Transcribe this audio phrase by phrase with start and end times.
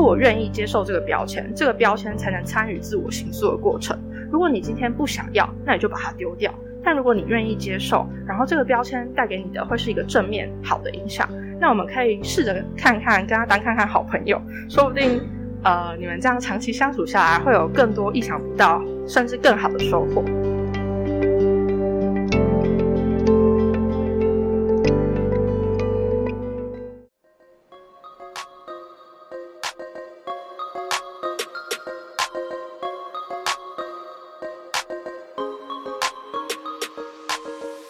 [0.00, 3.98] 是我愿意接受这个标签，这个标签才能参与自我形塑的过程。
[4.32, 6.50] 如果你今天不想要，那你就把它丢掉。
[6.82, 11.28] 但如果你愿意接受，然后这个标签带给你的会是一个正面好的影响，
[11.60, 14.40] 那我们可以试着看看，跟他当看看好朋友，
[14.70, 15.20] 说不定，
[15.62, 20.24] 呃，你们这样长期相处下来，会有更多意想不到，甚至更好的收获。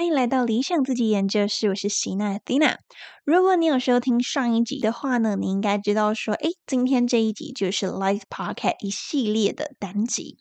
[0.00, 2.76] 欢迎来到理想自己研究室，我是席娜 Dina。
[3.26, 10.38] 如果你有收听上一集的话呢，你应该知道说，诶，今天这一集就是 Life Podcast 一系列的单集。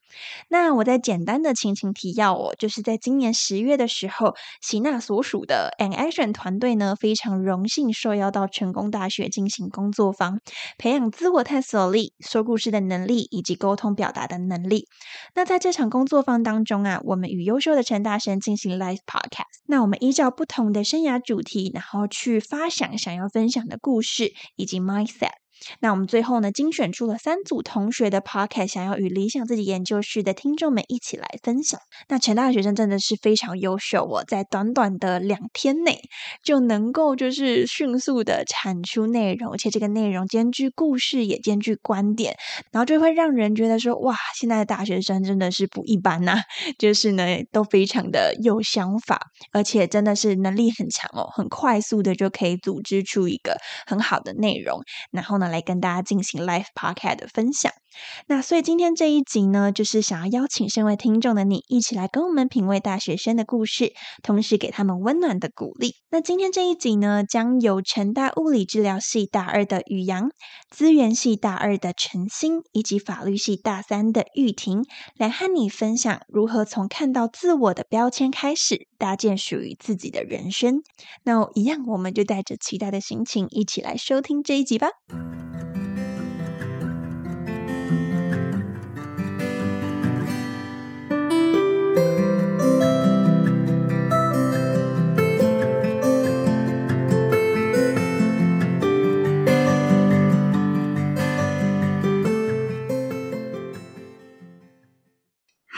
[0.47, 10.39] 那我再简单的情情提要哦，就是在今年十月的时候，席娜所属的 An Action 团队呢，非常荣幸受邀到成功大学进行工作坊，
[10.77, 14.87] 培养自我探索力、说故事的能力以及沟通表达的能力。
[15.35, 19.48] 那在这场工作坊当中啊，我们与优秀的陈大神进行 Life Podcast。
[19.67, 22.69] 那我们依照不同的生涯主题，然后去发。
[22.69, 25.31] 想想要分享的故事以及 mindset。
[25.79, 31.79] 那我们最后呢，精选出了三组同学的 podcast，想要与理想自己研究室的听众们一起来分享。
[32.07, 35.99] 那陈大学生真的是非常优秀哦，在短短的两天内
[36.43, 42.35] 就能够就是迅速的产出内容，而且这个内容兼具故事也兼具观点，
[42.71, 46.37] 然后就会让人觉得说，哇，现在的大学生真的是不一般呐，
[46.79, 49.19] 就是呢都非常的有想法，
[49.51, 54.81] 而且真的是能力很强哦，很快速的就可以组织出一个很好的内容，
[55.11, 55.48] 然后呢。
[55.49, 57.71] 来跟大家进行 live podcast 的分享。
[58.27, 65.95] 那所以今天这一集呢，就是想要邀请身为听众的你，一起来跟我们品味大学生的故事，同时给他们温暖的鼓励。
[66.09, 70.29] 那今天这一集呢，将由成大物理治疗系大二的宇阳、
[70.69, 74.83] 资源系大二的陈星，以及法律系大三的玉婷，
[75.17, 80.81] 来和你分享如何从看到自我的标签开始，搭建属于自己的人生。
[81.23, 84.89] 那一样，我们就带着期待的心情，一起来收听这一集吧。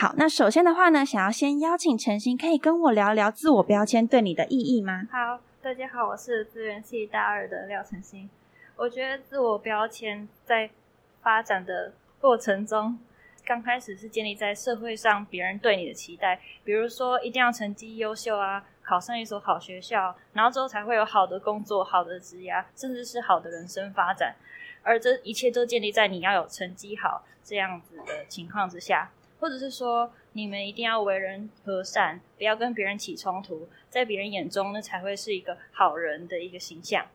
[0.02, 5.06] 好，那首先的话呢，想要先邀请陈星，可以跟我聊聊自我标签对你的意义吗？
[5.12, 8.28] 好，大家好，我是资源系大二的廖晨星。
[8.74, 10.68] 我觉得自我标签在
[11.22, 12.98] 发展的过程中，
[13.44, 24.34] 刚开始是建立在社会上别人对你的期待，比如说一定要成绩优秀啊，考上一所好学校，然后之后才会有好的工作、好的职业，甚至是好的人生发展。
[24.82, 29.08] 而这一切都建立在你要有成绩好这样子的情况之下。
[29.42, 37.06] 或者是说，你们一定要为人和善，不要跟别人起冲突，在别人眼中，那才会是一个好人的一个形象。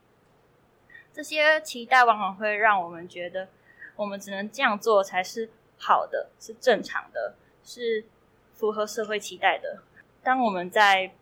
[1.13, 3.47] 这些期待往往会让我们觉得，
[3.95, 8.03] 我们只能这样做才是好的，是正常的，是
[8.51, 9.81] 符合社会期待的。
[10.21, 11.13] 当我们在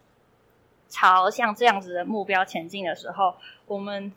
[0.89, 3.35] 朝向这样子的目标前进的时候，
[3.67, 4.11] 我们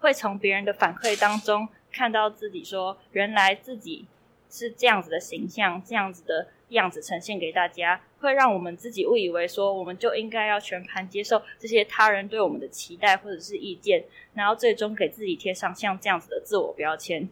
[0.00, 4.08] 会从别人的反馈当中看到自己说，原来自己。
[4.54, 17.28] 是这样子的形象，这样子的样子呈现给大家，会让我们自己误以为说，我们就应该要全盘接受这些他人对我们的期待或者是意见，然后最终给自己贴上像这样子的自我标签。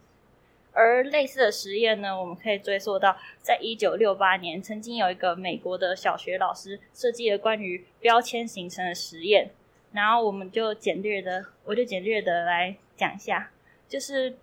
[0.72, 9.52] 而类似的实验呢，我们可以追溯到在一九六八年，曾经有一个美国的小学老师设计了关于标签形成的实验，
[9.92, 13.52] 然后我们就简略的，我就简略的来讲一下，
[13.88, 14.34] 就是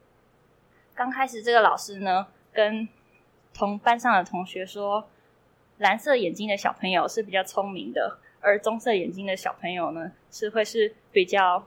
[0.96, 2.28] 刚开始这个老师呢。
[2.60, 2.90] 跟
[3.54, 5.08] 同班上的同学说，
[5.78, 11.66] 蓝色眼睛的小朋友是比较聪明的，而棕色眼睛的小朋友呢是会是比较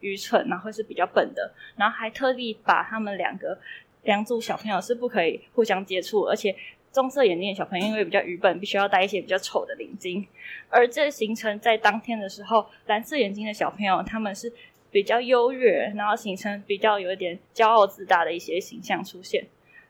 [0.00, 1.52] 愚蠢，然后是比较笨的。
[1.76, 3.58] 然后还特地把他们两个
[4.04, 6.56] 两组小朋友是不可以互相接触，而且
[6.90, 10.26] 棕色眼睛的小朋友因为比较愚笨，必须要戴一些比较丑的领巾。
[10.70, 14.50] 而这形成在当天的时候，蓝色眼睛的小朋友他们是。
[14.94, 19.44] 比较优越，然后形成比较有一点骄傲自大的一些形象出现。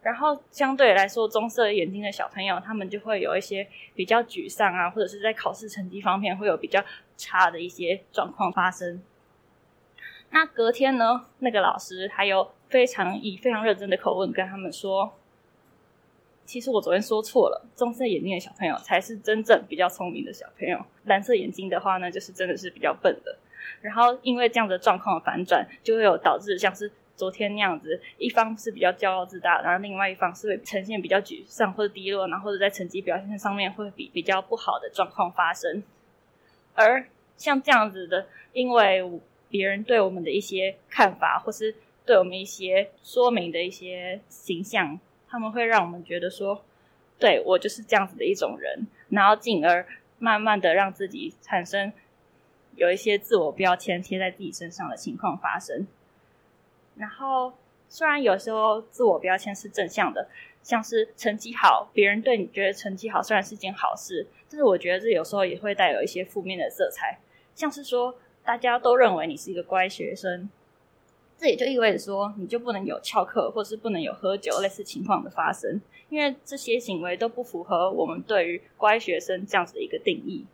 [0.04, 6.84] 然后相对来说，棕色眼睛的小朋友，他们就会有一些比较沮丧啊，或者是在考试成绩方面会有比较
[7.16, 9.02] 差的一些状况发生。
[10.28, 15.14] 那隔天呢，那个老师还有非常以非常认真的口吻跟他们说
[16.44, 23.38] ：“其实我昨天说错了，棕色眼睛的小朋友才是真正比较聪明的小朋友，蓝色眼睛的话呢，就是真的是比较笨的。”
[23.80, 26.92] 然后因为这样的状况的反转，就会有导致像是。
[27.16, 35.82] 昨天那样子，一方是比较骄傲自大，然后另外一方是会呈现比较沮丧或者低落，然后或者在成绩表现上面会比比较不好的状况发生。
[36.75, 37.06] 而
[37.37, 39.02] 像这样子的，因为
[39.49, 41.75] 别人对我们的一些看法，或是
[42.05, 46.64] 对我们一些说明的一些形象，他们会让我们觉得说，
[47.19, 49.87] 对我就是这样子的一种人，然后进而
[50.19, 51.93] 慢慢的让自己产生
[52.75, 55.87] 有一些自我标签贴在自己身上的情况发生。
[56.96, 57.52] 然后，
[57.88, 60.29] 虽然有时候自我标签是正向的，
[60.62, 67.19] 像是成绩好，别人对你觉得成绩好，虽然是件好事，但是我觉得这有时候也会带有一些负面的色彩，
[67.55, 68.14] 像是说
[68.44, 70.49] 大家都认为你是一个乖学生，
[71.37, 80.47] 这也就意味着说你就不能有翘课，或是不能有喝酒类似情况的发生，因为这些行为都不符合我们对于乖学生这样子的一个定义。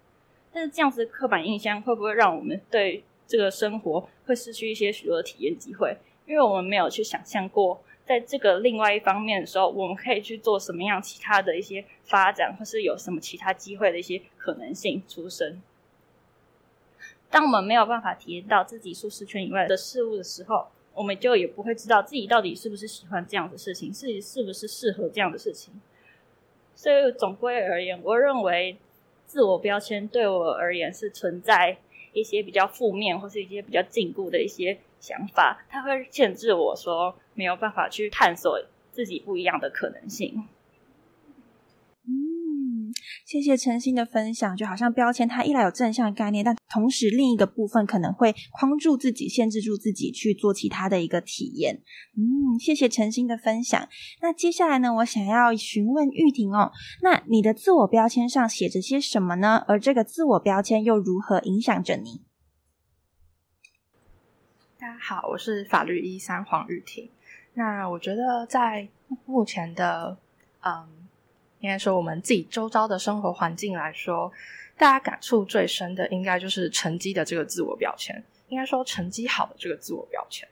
[0.53, 5.97] 但是这样子刻板印象会不会让我们对这个生活会失去一些许多的体验机会？
[6.31, 15.61] 因为我们没有去想象过，在这个另外一方面的时候，我们可以去做什么样其他的一些发展，或是有什么其他机会的一些可能性出生。
[17.29, 25.75] 当我们没有办法体验到自己舒适圈以外的事物的时候，我们就也不会知道自己到底是不是喜欢这样的事情，自己是不是适合这样的事情。
[26.77, 28.77] 所以总归而言，我认为
[29.27, 31.79] 自我标签对我而言是存在
[32.13, 34.79] 一些比较负面或是一些比较禁锢的一些。
[35.01, 38.61] 想法，它会限制我说没有办法去探索
[38.93, 40.45] 自己不一样的可能性。
[42.07, 42.93] 嗯，
[43.25, 44.57] 谢谢陈星的分享。
[44.57, 51.83] 就好像标签，它一来有正向概念，但同时另一个部分可能会框住自己，限制住自己去做其他的一个体验。
[52.17, 53.89] 嗯，谢谢陈星的分享。
[54.21, 59.65] 那接下来呢，我想要询问玉婷哦，那你的自我标签上写着些什么呢？
[59.69, 62.23] 而这个自我标签又如何影响着你？
[64.81, 67.11] 大家好，我是法律一三黄玉婷。
[67.53, 68.89] 那我觉得在
[69.27, 70.17] 目前的
[70.65, 71.07] 嗯，
[71.59, 74.33] 应该说我们自己周遭的生活环境来说，
[74.79, 78.25] 大家感触最深的应该就是成绩的这个自我标签。
[78.49, 80.49] 应该说成绩好的这个自我标签。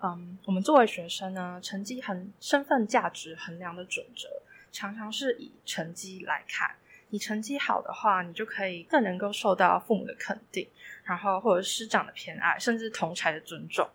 [0.00, 4.28] 嗯，我们作为学生呢，成绩衡身份价值衡量的准则，
[4.70, 6.70] 常常是以成绩来看。
[7.12, 10.66] 你成绩好的话，你就可以更能够受到父母的肯定，
[11.04, 13.86] 然后或者师长的偏爱，甚至同才的尊重。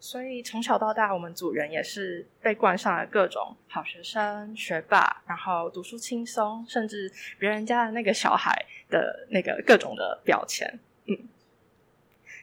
[0.00, 7.08] 所以从小到大，我们组员也是被冠上了各种好学生、学霸，然后读书轻松，甚至
[7.38, 10.80] 别人家的那个小孩的那个各种的标签。
[11.06, 11.16] 嗯，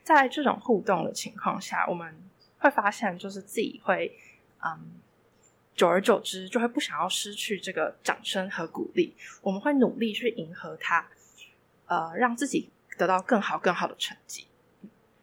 [0.03, 2.15] 在这种互动的情况下，我们
[2.59, 4.17] 会发现，就是自己会
[4.63, 5.00] 嗯。
[5.81, 9.15] 久而久之，就会不想要失去这个掌声和鼓励。
[9.41, 11.07] 我们会努力去迎合他，
[11.87, 12.69] 呃，让自己
[12.99, 14.45] 得到更好、更好的成绩。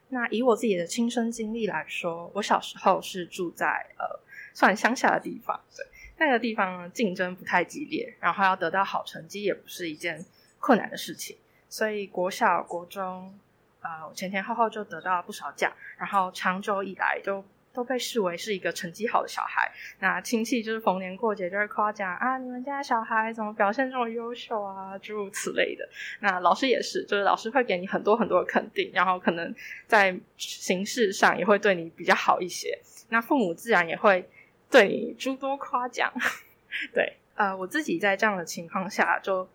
[0.08, 4.18] 那以我自己的亲身经历来说，我小时候是住在呃
[4.52, 5.86] 算乡下的地方，对
[6.16, 10.26] 那个地方竞争不太激烈，然后要得到好成绩也不是一件
[10.58, 11.36] 困难的事情。
[11.68, 13.38] 所以国小、国中，
[13.80, 17.44] 呃，前前后后就得到不少奖，然后长久以来就。
[17.72, 19.70] 都被视为是一个成绩好的小孩，
[20.00, 25.88] 那亲戚就是逢年过节就会夸奖啊，你们家小孩怎么表现这么优秀啊，诸如此类的。
[26.20, 29.54] 那老师也是，就是老师会给你很多很多的肯定，然后可能
[29.86, 32.76] 在形式上也会对你比较好一些。
[33.10, 34.28] 那父母自然也会
[34.70, 36.12] 对你诸多夸奖。
[36.92, 39.48] 对，呃，我自己在这样的情况下，就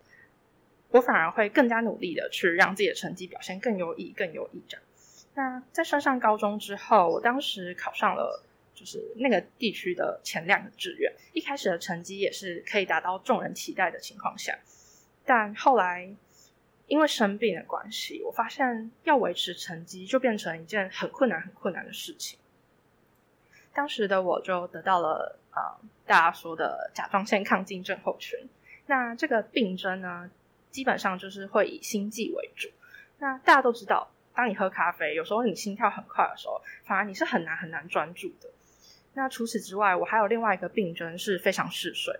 [0.90, 4.82] 我反而会更加努力的去让自己的成绩表现更优异、更优异这样。
[5.36, 14.56] 那在升上高中之后，我当时考上了就是那个地区的前两个志愿，一开始的成绩也是可以达到众人期待的情况下，
[15.24, 16.14] 但后来
[16.86, 22.38] 因为生病的关系，我发现要维持成绩就变成一件很困难、很困难的事情。
[23.72, 25.60] 当时的我就得到了呃
[26.06, 28.38] 大家说的甲状腺亢进症候群。
[28.86, 30.30] 那这个病症呢，
[30.70, 32.68] 基本上就是会以心悸为主。
[33.18, 34.08] 那大家都知道。
[34.34, 38.50] 当你喝咖啡，有时候你心跳很快的时候，反而你是很难很难专注的。
[39.14, 42.18] 那除此之外，我还有另外一个病症是非常嗜睡。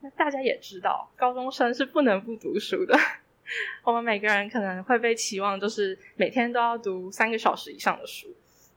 [0.00, 2.96] 那大家也知道，高中生是不能不读书的。
[3.82, 8.28] 我们每个人可能会被期望，就是每天都要读三个小时以上的书。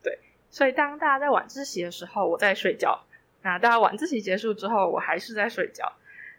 [0.02, 0.18] 对，
[0.50, 3.06] 所以当大家在晚自习的时候，我在睡觉；
[3.42, 5.92] 那大家晚自习结束之后，我还是在睡觉。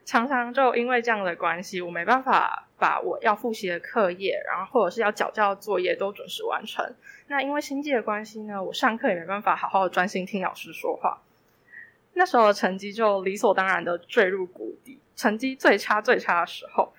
[0.04, 6.84] 常常就因为这样的关系，我没办法把我要复习的课业，然后或者是要缴交的作业都准时完成。
[7.28, 11.22] 那因为心悸的关系呢，我上课也没办法好好的专心听老师说话。
[12.14, 16.92] 那时候的成绩就理所当然的坠入谷底，成绩最差最差的时候，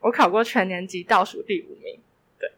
[0.00, 1.98] 我考过全年级倒数第五名。
[2.38, 2.52] 对，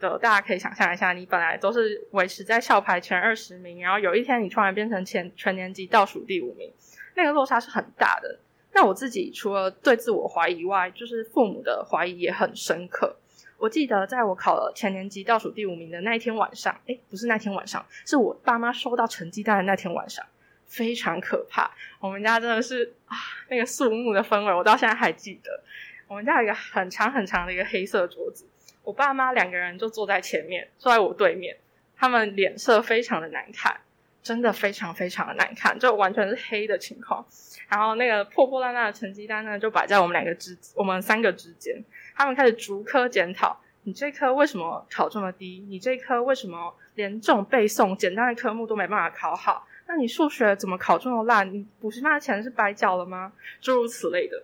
[0.00, 6.72] 的大家可以想象一下，你本来都是维持在校排前二十名，然后有一天你突然变成前全年级倒数第五名，
[7.14, 8.40] 那个落差是很大的。
[8.76, 13.16] 那我自己除了对自我怀疑外，就是父母的怀疑也很深刻。
[13.56, 20.22] 我记得在我考了前年级倒数第五名的那一天晚上，诶，不是那天晚上，是我爸妈收到成绩单的那天晚上，
[20.66, 21.70] 非常可怕。
[22.00, 23.16] 我们家真的是啊，
[23.48, 25.62] 那个肃穆的氛围，我到现在还记得。
[26.06, 28.44] 我们家有一个很长很长的一个黑色桌子，
[28.82, 31.56] 我爸妈两个人就坐在前面，坐在我对面，
[31.96, 33.80] 他们脸色非常的难看。
[34.26, 37.24] 真的非常非常的难看，就完全是黑的情况。
[37.68, 41.80] 然后那个破破烂烂的成绩单呢，就摆在我们两个之我们三个之间。
[42.16, 45.64] 他们开始逐科检讨：你这科为什么考这么低？
[45.68, 49.64] 你这科为什么连这种背诵简单的科目都没办法考好？
[49.86, 51.48] 那你数学怎么考这么烂？
[51.52, 53.32] 你补习班的钱是白缴了吗？
[53.60, 54.42] 诸如此类的。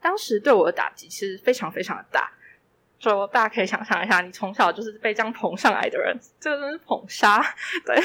[0.00, 2.32] 当时对我的打击其实非常非常的大。
[2.98, 7.44] 就大家可以想象一下，你从小就是被这样捧上来的人，这个真是捧杀，
[7.84, 8.02] 对。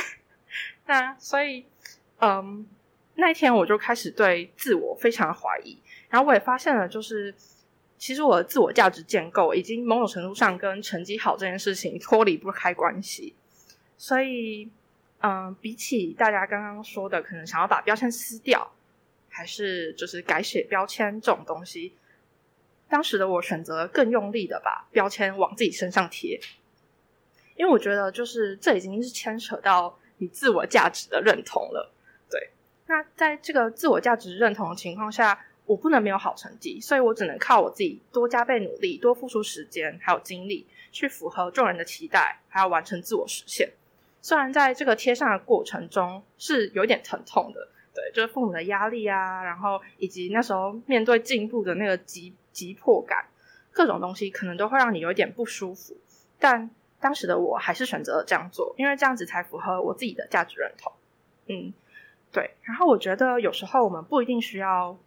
[0.89, 1.67] 那所以，
[2.17, 2.65] 嗯，
[3.13, 5.79] 那一天我就开始对自我非常的怀疑，
[6.10, 7.31] 然后我也发现了，就是
[8.00, 13.36] 其实我的自我价值建构已经某种程度上跟成绩好这件事情脱离不开关系。
[14.00, 14.72] 所以，
[15.22, 18.72] 嗯，比起大家刚刚说的，可能想要把标签撕掉，
[19.29, 21.93] 还是就是改写标签这种东西，
[22.89, 26.39] 当时的我选择更用力的把标签往自己身上贴，
[27.55, 30.00] 因为我觉得就是这已经是牵扯到。
[30.20, 31.92] 你自我价值的认同了，
[32.30, 32.52] 对。
[32.86, 43.72] 那在这个自我价值认同的情况下，我不能没有好成绩，所以我只能靠我自己多加倍努力，多付出时间还有精力，去符合众人的期待，还要完成自我实现。
[44.22, 53.26] 虽然在这个贴上的过程中是有点疼痛的，对，就是父母的压力啊，然后以及那时候面对进步的那个急急迫感，
[53.72, 55.96] 各种东西可能都会让你有点不舒服，
[56.38, 56.70] 但。
[57.00, 60.91] 当时的我还是选择了这样做，因为这样子才符合我自己的价值认同。
[61.48, 61.74] 嗯，
[62.32, 62.51] 对。
[62.63, 64.98] 然后我觉得有时候我们不一定需要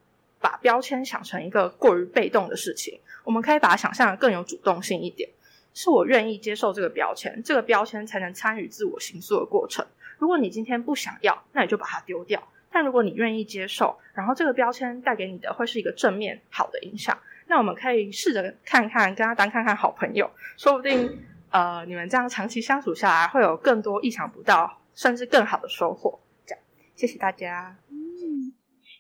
[0.41, 5.29] 把标签想成一个过于被动的事情，我们可以把它想象的更有主动性一点。
[5.75, 9.87] 是我愿意接受这个标签，这个标签才能参与自我形塑的过程。
[10.19, 12.43] 如果你今天不想要，那你就把它丢掉。
[12.71, 21.19] 但如果你愿意接受，然后这个标签带给你的会是一个正面好的影响，那我们可以试着看看，跟他当看看好朋友，说不定。
[21.53, 26.19] 呃，你们这样长期相处下来，会有更多意想不到，甚至更好的收获。
[26.47, 26.65] 这样，
[26.97, 27.77] 谢谢大家。
[27.91, 28.55] 嗯，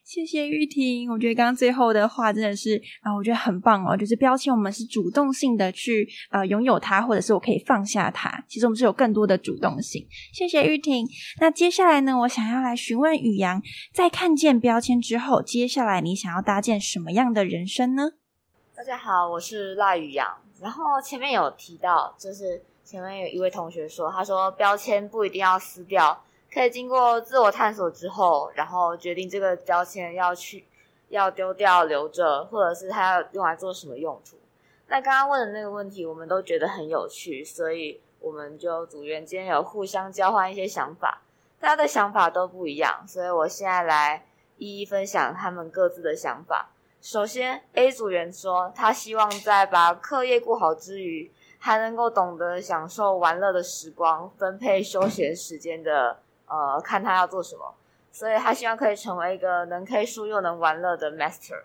[0.05, 1.11] 谢谢玉婷。
[1.11, 3.97] 我觉得刚刚最后的话真的是啊，我觉得很棒哦。
[3.97, 8.45] 就是标签，我们是主动性的去呃拥有它，或者是我可以放下它。
[8.47, 10.07] 其实我们是有更多的主动性。
[10.35, 11.09] 谢谢玉婷。
[11.41, 13.63] 那接下来呢，我想要来询问宇阳，
[13.95, 18.11] 在看见标签之后，接下来你想要搭建什么样的人生呢？
[18.77, 20.42] 大家好，我是赖宇阳。
[20.63, 26.23] 然后前面有提到，就是前面有一位同学说，他说标签不一定要撕掉，
[26.55, 30.65] 可以经过自我探索之后，然后决定这个标签要去
[31.09, 34.37] 要丢掉留着，或者是他要用来做什么用途。
[34.87, 41.23] 那刚刚问的那个问题，我们都觉得很有趣，所以我们就组员间有互相交换一些想法，
[41.59, 44.25] 大家的想法都不一样，所以我现在来
[44.59, 46.69] 一一分享他们各自的想法。
[47.03, 51.29] 首先，A 组员说，他希望在把课业过好之余，
[51.59, 57.75] 还能够懂得享受玩乐的时光，分配休闲时间的，呃，看他要做什么。
[58.13, 61.63] 所以他希望可以成为一个能 K 书又能玩乐的 Master。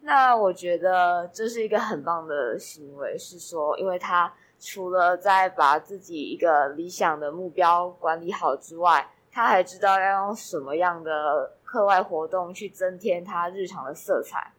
[0.00, 11.52] 那我觉得这是一个很棒的行为，是说，因为他除了在把自己一个理想的目标管理好之外，他还知道要用什么样的。
[11.74, 14.52] 课外活动去增添他日常的色彩。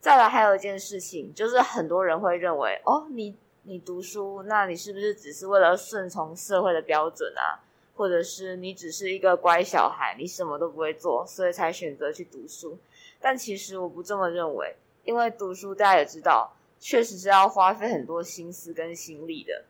[0.00, 7.60] 再来，还有一件事情，就是很多人会认为，哦，你你读书，那你是不是只是为了顺从社会的标准啊？
[7.94, 12.78] 或者是你只是一个乖小孩，你什么都不会做，所以才选择去读书？
[13.20, 19.64] 但其实我不这么认为，因为读书大家也知道，确实是要花费很多心思跟心力的。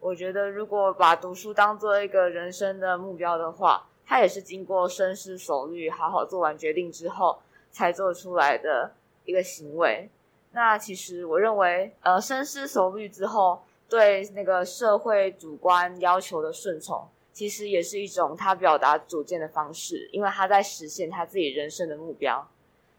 [0.00, 7.38] 我觉得，如果把读书当做一个人生的目标的话，他也是经过深思熟虑、好好做完决定之后
[7.70, 8.90] 才做出来的
[9.26, 10.08] 一个行为。
[10.52, 22.48] 那其实我认为，呃，深思熟虑之后对那个社会主观要求的顺从，其实也是一种他表达主见的方式，因为他在实现他自己人生的目标。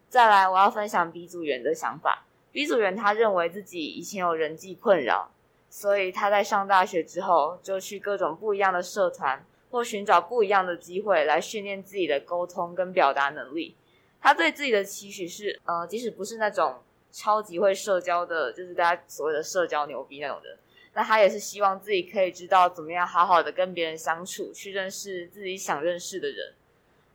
[0.08, 2.24] 再来，我要分享 B 组员的想法。
[2.52, 5.32] B 组员他认为自己以前有人际困扰，
[5.70, 13.76] 所以他在上大学之后就去各种不一样的社团，或寻找不一样的机会来训练自己的沟通跟表达能力。
[14.22, 20.58] 他对自己的期许是，呃，即使不是那种超级会社交的，就是大家所谓的社交牛逼那种的。
[20.94, 26.54] 那他也是希望自己可以知道怎么样好好的跟别人相处，去认识自己想认识的人。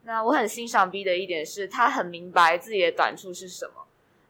[0.04, 3.84] 那我很欣赏 B 的一点是，他很明白自己的短处是什么，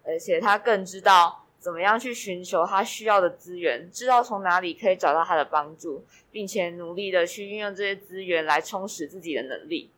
[0.05, 9.91] 而且他更知道怎么样去寻求他需要的资源，知道从哪里可以找到他的帮助，并且努力的去运用这些资源来充实自己的能力。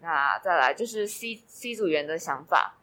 [0.00, 2.76] 那再来就是 C C 组员的想法。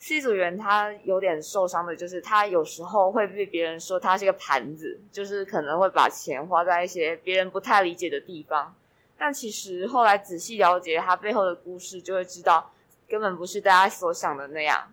[0.00, 8.74] C 组员他有点受伤的，就是他有时候会被别人说他是个盘子，就是可能会把钱花在一些别人不太理解的地方。
[9.16, 12.72] 但其实后来仔细了解他背后的故事，就会知道
[13.08, 14.92] 根本不是大家所想的那样。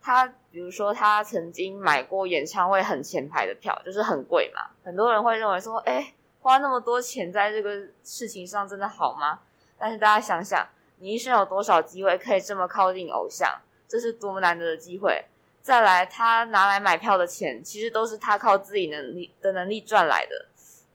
[0.00, 4.62] 他比如说，他曾经买过演唱会很前排的票，就是很贵嘛。
[4.82, 9.40] 很多人会认为说，哎，花那么多钱在这个事情上真的好吗？
[9.78, 10.66] 但是大家想想，
[10.98, 13.48] 你一生有多少机会可以这么靠近偶像？
[13.88, 15.24] 这是多么难得的机会！
[15.62, 20.46] 再来，他拿来买票的钱，其实都是他靠自己能力的能力赚来的。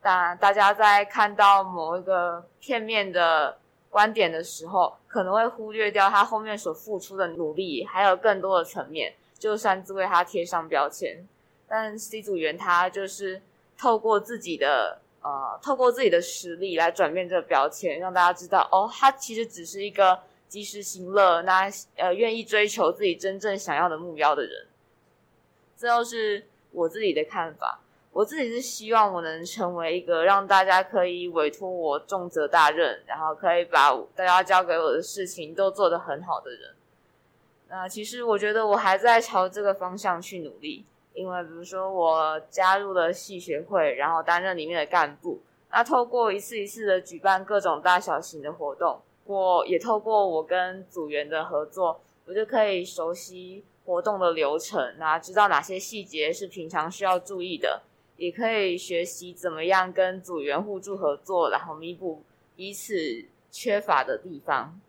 [0.01, 3.57] 当然大家在看到某一个片面的
[3.89, 9.13] 观点的时候，可能会忽略掉他后面所付出的努力，还有更多的层面，
[9.45, 11.25] 就算自为他贴上标签。
[11.67, 13.41] 但 C 组员他就是
[13.77, 20.19] 透过自己的呃，透过自己的实力来转变这个标签，让大家知道，哦，他其实只是一个。
[20.47, 24.67] 及时行乐，那呃，愿意追求自己真正想要的目标的人，
[25.75, 27.81] 这又是我自己的看法。
[28.13, 36.74] 我自己是希望我能成为一个让大家可以委托我重责大任，然后可以把大家交给我的事情都做得很好的人。
[37.67, 49.01] 那其实我觉得我还在朝这个方向去努力，因为比如说我加入了系学会，然后担任里面的干部，那透过一次一次的举办各种大小型的活动。
[49.25, 57.81] 我也透过我跟组员的合作，我就可以熟悉活动的流程，那知道哪些细节是平常需要注意的，
[58.17, 62.21] 也可以学习怎么样跟组员互助合作，然后弥补
[62.55, 64.79] 彼此缺乏的地方。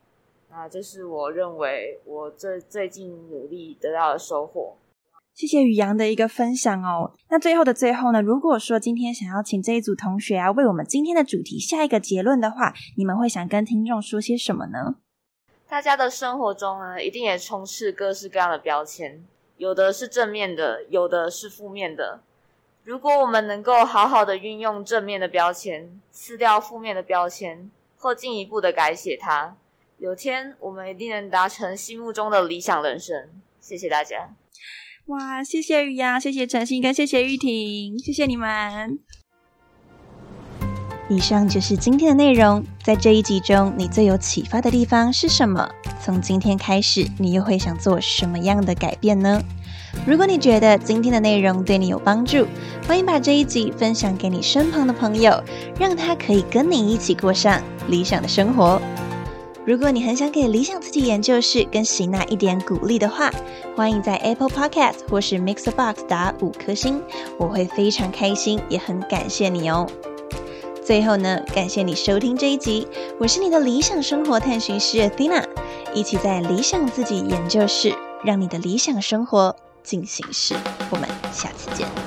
[0.58, 4.74] 那这是我认为我最最近努力得到的收获。
[5.34, 7.12] 谢谢宇阳的一个分享哦。
[7.28, 14.94] 那最后的最后呢，如果说今天想要请这一组同学啊，为我们今天的主题下一个结论的话，你们会想跟听众说些什么呢？
[15.68, 19.22] 大家的生活中呢，一定也充斥各式各样的标签，
[19.58, 22.22] 有的是正面的，有的是负面的。
[22.82, 29.54] 如果我们能够好好的运用正面的标签，撕掉负面的标签，或进一步的改写它，
[29.98, 33.28] 有天我们一定能达成心目中的理想人生。
[33.58, 34.28] 谢谢大家。
[35.06, 38.98] 哇，谢谢雨阳，谢谢陈信，跟谢谢玉婷，谢谢你们。
[41.08, 42.62] 以上就是今天的内容。
[42.84, 45.66] 在这一集中，你最有启发的地方是什么？
[46.02, 49.40] 从今天开始，你又会想做什么样的改变呢？
[50.06, 52.46] 如果你觉得今天的内容对你有帮助，
[52.86, 55.42] 欢迎把这一集分享给你身旁的朋友，
[55.80, 58.78] 让他可以跟你一起过上理想的生活。
[59.66, 63.32] 如果你很想给理想自己研究室跟喜娜一点鼓励的话，
[63.74, 67.02] 欢迎在 Apple Podcast 或是 Mixer Box 打五颗星，
[67.36, 69.84] 我会非常开心，也很感谢你哦。
[70.84, 72.86] 最后呢，感谢你收听这一集，
[73.18, 75.44] 我是你的理想生活探寻师 Athena，
[75.92, 80.54] 一起在理想自己研究室，让你的理想生活进行式。
[80.90, 82.05] 我们下次见。